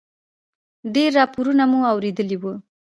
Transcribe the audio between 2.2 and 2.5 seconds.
و.